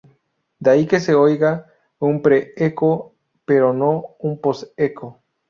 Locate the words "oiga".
1.13-1.67